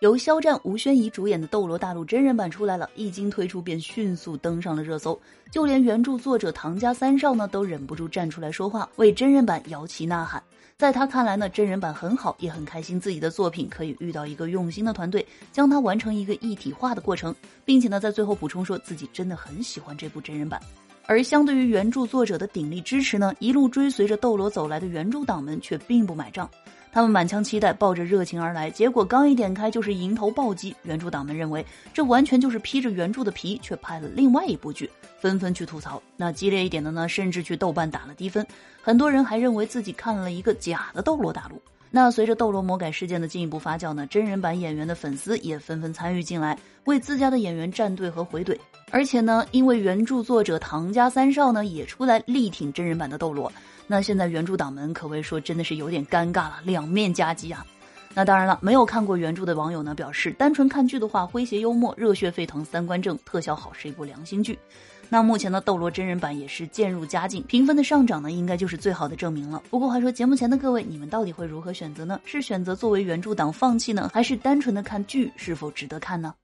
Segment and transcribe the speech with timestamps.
[0.00, 10.42] 由肖战、吴宣仪主演的《斗罗大陆》真人版出来了，一经推出便迅速登上了热搜，就连原著作者唐家三少呢都忍不住站出来说话，为真人版摇旗呐喊。
[10.78, 17.34] 在他看来呢，真人版很好，也很开心自己的作品可以遇到一个用心的团队，将它完成一个一体化的过程，
[17.66, 20.58] 并且呢，在最后补充说自己真的很喜欢这部真人版。
[21.04, 26.48] 而相对于原著作者的鼎力支持呢，一路追随着斗罗走来的原著党们却并不买账。
[26.92, 30.74] 他们满腔期待，抱着热情而来，结果刚一点开就是迎头暴击。
[30.82, 34.90] 原著党们认为这完全就是披着原著的皮，却拍了另外一部剧，
[35.20, 36.02] 纷纷去吐槽。
[36.16, 38.44] 那激烈一点的呢，甚至去豆瓣打了低分。
[38.82, 41.56] 很多人还认为自己看了一个假的《斗罗大陆》。
[41.90, 48.56] 那随着斗罗魔改事件的进一步发酵呢，真人版演员的粉丝也纷纷参与进来，为自家的演员站队和回怼。
[48.92, 53.52] 而且呢，因为原著作者唐家三少呢也出来力挺真人版的斗罗。
[53.86, 57.66] 那现在原著党们可谓说真的是有点尴尬了，两面夹击啊。
[58.12, 64.58] 那当然了，没有看过原著的网友呢表示，单纯看剧的话，诙谐幽默、热血沸腾、三观正、特效好，是一部良心剧。
[65.08, 69.62] 那目前的斗罗真人版也是渐入佳境，评分的上涨呢，应该就是最好的证明了。
[69.70, 72.20] 不过话说，节目前的各位，你们到底会如何选择呢？
[72.24, 76.34] 是选择作为原著党放弃呢，还是单纯的看剧是否值得看呢？